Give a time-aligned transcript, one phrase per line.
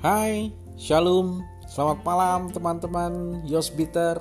[0.00, 0.48] Hai,
[0.80, 3.44] Shalom, selamat malam teman-teman.
[3.44, 4.16] Yos Bitter.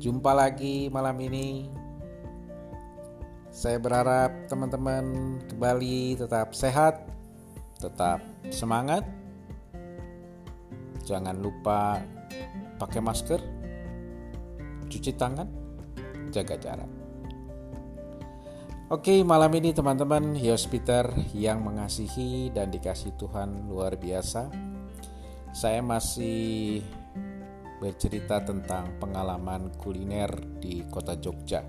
[0.00, 1.68] Jumpa lagi malam ini.
[3.52, 7.04] Saya berharap teman-teman kembali tetap sehat
[7.84, 9.04] Tetap semangat.
[11.04, 12.00] Jangan lupa
[12.80, 13.44] pakai masker
[14.88, 15.52] Cuci tangan
[16.32, 16.95] Jaga jarak
[18.86, 20.38] Oke, malam ini teman-teman
[20.70, 24.46] Peter yang mengasihi dan dikasih Tuhan luar biasa.
[25.50, 26.86] Saya masih
[27.82, 30.30] bercerita tentang pengalaman kuliner
[30.62, 31.66] di kota Jogja.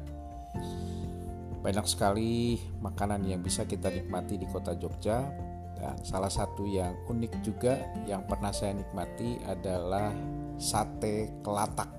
[1.65, 5.25] Banyak sekali makanan yang bisa kita nikmati di kota Jogja
[5.73, 10.13] dan salah satu yang unik juga yang pernah saya nikmati adalah
[10.61, 11.89] sate kelatak.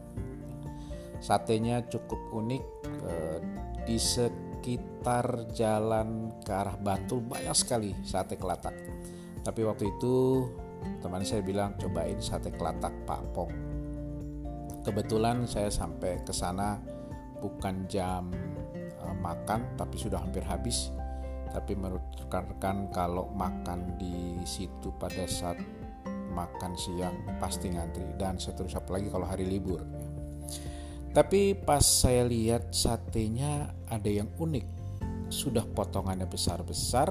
[1.18, 2.62] Satenya cukup unik
[3.02, 3.38] eh,
[3.82, 3.98] di
[4.68, 8.76] sekitar jalan ke arah Bantul banyak sekali sate kelatak.
[9.40, 10.44] Tapi waktu itu
[11.00, 13.48] teman saya bilang cobain sate kelatak Pak Pong.
[14.84, 16.76] Kebetulan saya sampai ke sana
[17.40, 18.28] bukan jam
[19.00, 20.92] uh, makan tapi sudah hampir habis.
[21.48, 25.56] Tapi menurut rekan-rekan kalau makan di situ pada saat
[26.28, 29.80] makan siang pasti ngantri dan seterusnya apalagi kalau hari libur.
[31.18, 34.62] Tapi pas saya lihat satenya ada yang unik.
[35.34, 37.10] Sudah potongannya besar-besar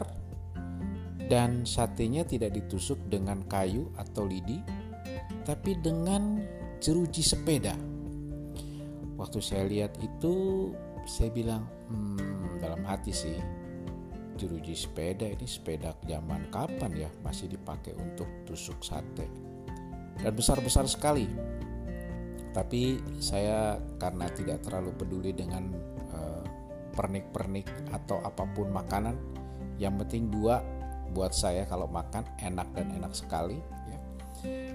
[1.27, 4.64] dan satenya tidak ditusuk dengan kayu atau lidi,
[5.44, 6.39] tapi dengan
[6.80, 7.75] jeruji sepeda.
[9.19, 10.71] Waktu saya lihat itu,
[11.03, 13.36] saya bilang, hmm, dalam hati sih,
[14.39, 19.27] jeruji sepeda ini sepeda zaman kapan ya masih dipakai untuk tusuk sate.
[20.23, 21.27] Dan besar-besar sekali
[22.58, 25.69] tapi saya karena tidak terlalu peduli dengan
[26.09, 26.41] uh,
[26.97, 29.14] pernik-pernik atau apa pun makanan
[29.77, 30.66] yang penting dua
[31.14, 33.99] buat saya kalau makan enak dan enak sekali ya.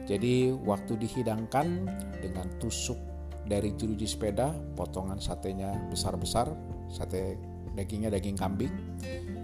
[0.07, 1.91] jadi waktu dihidangkan
[2.23, 3.03] dengan tusuk
[3.51, 6.55] dari jeruji sepeda potongan satenya besar-besar
[6.87, 7.35] sate
[7.75, 8.71] dagingnya daging kambing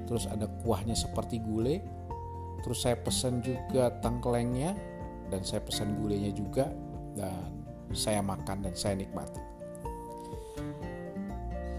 [0.07, 1.83] terus ada kuahnya seperti gulai
[2.62, 4.79] terus saya pesan juga tengklengnya
[5.27, 6.71] dan saya pesan gulainya juga
[7.19, 7.58] dan
[7.93, 9.41] saya makan dan saya nikmati.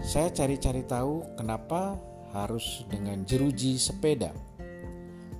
[0.00, 2.00] Saya cari-cari tahu kenapa
[2.32, 4.32] harus dengan jeruji sepeda.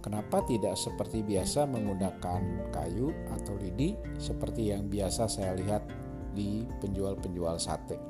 [0.00, 5.84] Kenapa tidak seperti biasa menggunakan kayu atau lidi seperti yang biasa saya lihat
[6.32, 8.00] di penjual-penjual sate.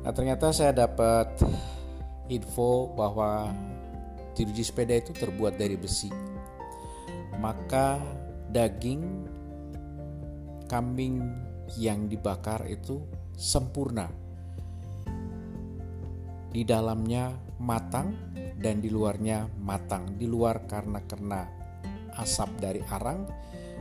[0.00, 1.34] Nah, ternyata saya dapat
[2.30, 3.50] info bahwa
[4.38, 6.08] jeruji sepeda itu terbuat dari besi.
[7.36, 7.98] Maka
[8.48, 9.26] daging
[10.70, 11.18] kambing
[11.74, 13.02] yang dibakar itu
[13.34, 14.06] sempurna.
[16.54, 18.14] Di dalamnya matang
[18.54, 20.14] dan di luarnya matang.
[20.14, 21.42] Di luar karena kena
[22.14, 23.26] asap dari arang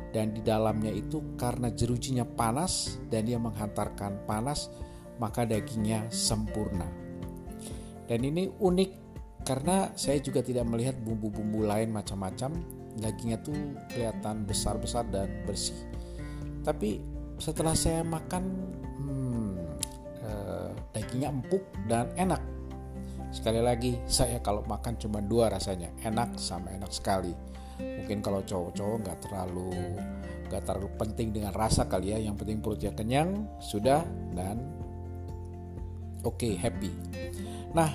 [0.10, 4.74] dan di dalamnya itu karena jerujinya panas dan dia menghantarkan panas
[5.22, 6.90] maka dagingnya sempurna.
[8.10, 8.92] Dan ini unik
[9.46, 12.58] karena saya juga tidak melihat bumbu-bumbu lain macam-macam.
[12.98, 15.78] Dagingnya tuh kelihatan besar-besar dan bersih
[16.70, 17.02] tapi
[17.42, 18.44] setelah saya makan
[19.02, 19.52] hmm,
[20.22, 22.38] eh, dagingnya empuk dan enak.
[23.34, 27.34] Sekali lagi saya kalau makan cuma dua rasanya enak sama enak sekali.
[27.82, 29.74] Mungkin kalau cowok-cowok nggak terlalu
[30.50, 32.22] nggak terlalu penting dengan rasa kali ya.
[32.22, 34.06] Yang penting perutnya kenyang sudah
[34.38, 34.62] dan
[36.22, 36.94] oke okay, happy.
[37.74, 37.90] Nah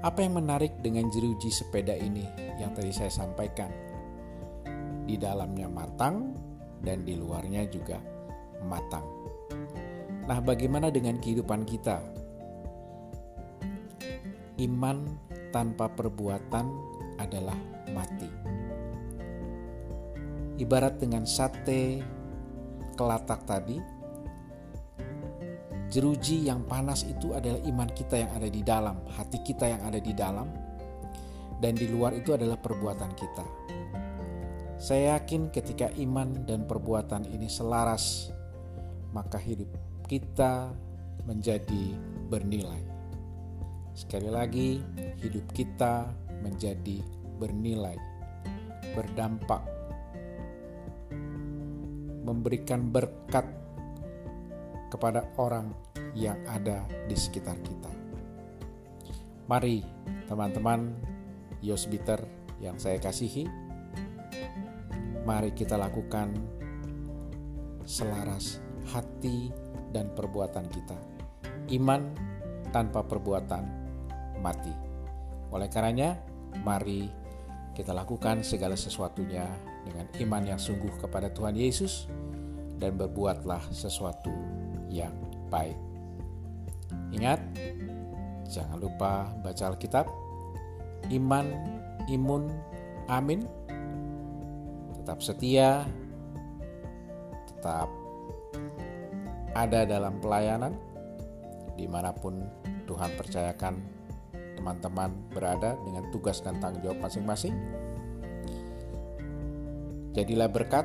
[0.00, 2.24] apa yang menarik dengan jeruji sepeda ini
[2.56, 3.68] yang tadi saya sampaikan?
[5.08, 6.47] Di dalamnya matang
[6.82, 7.98] dan di luarnya juga
[8.64, 9.04] matang.
[10.28, 12.04] Nah, bagaimana dengan kehidupan kita?
[14.58, 15.16] Iman
[15.54, 16.66] tanpa perbuatan
[17.16, 17.56] adalah
[17.94, 18.28] mati.
[20.58, 22.02] Ibarat dengan sate
[22.98, 23.78] kelatak tadi,
[25.88, 30.02] jeruji yang panas itu adalah iman kita yang ada di dalam, hati kita yang ada
[30.02, 30.50] di dalam,
[31.62, 33.46] dan di luar itu adalah perbuatan kita.
[34.78, 38.30] Saya yakin ketika iman dan perbuatan ini selaras,
[39.10, 39.66] maka hidup
[40.06, 40.70] kita
[41.26, 41.98] menjadi
[42.30, 42.78] bernilai.
[43.98, 44.78] Sekali lagi,
[45.18, 46.06] hidup kita
[46.46, 47.02] menjadi
[47.42, 47.98] bernilai,
[48.94, 49.66] berdampak,
[52.22, 53.50] memberikan berkat
[54.94, 55.74] kepada orang
[56.14, 57.90] yang ada di sekitar kita.
[59.50, 59.82] Mari,
[60.30, 60.94] teman-teman
[61.66, 62.22] Yosbiter
[62.62, 63.67] yang saya kasihi,
[65.28, 66.32] mari kita lakukan
[67.84, 69.52] selaras hati
[69.92, 70.96] dan perbuatan kita.
[71.68, 72.16] Iman
[72.72, 73.64] tanpa perbuatan
[74.40, 74.72] mati.
[75.52, 76.16] Oleh karenanya,
[76.64, 77.12] mari
[77.76, 79.44] kita lakukan segala sesuatunya
[79.84, 82.08] dengan iman yang sungguh kepada Tuhan Yesus
[82.80, 84.32] dan berbuatlah sesuatu
[84.88, 85.12] yang
[85.52, 85.76] baik.
[87.12, 87.40] Ingat,
[88.48, 90.08] jangan lupa baca Alkitab,
[91.12, 91.46] iman,
[92.08, 92.48] imun,
[93.12, 93.44] amin,
[95.08, 95.88] tetap setia,
[97.48, 97.88] tetap
[99.56, 100.76] ada dalam pelayanan
[101.80, 102.44] di mana pun
[102.84, 103.80] Tuhan percayakan
[104.60, 107.56] teman-teman berada dengan tugas dan tanggung jawab masing-masing.
[110.12, 110.84] Jadilah berkat,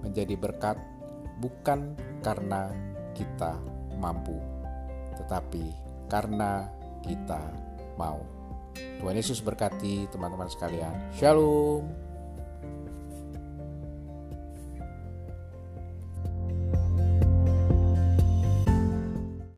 [0.00, 0.80] menjadi berkat
[1.44, 1.92] bukan
[2.24, 2.72] karena
[3.12, 3.60] kita
[4.00, 4.40] mampu,
[5.20, 5.76] tetapi
[6.08, 6.72] karena
[7.04, 7.52] kita
[8.00, 8.24] mau.
[8.72, 11.12] Tuhan Yesus berkati teman-teman sekalian.
[11.12, 12.13] Shalom.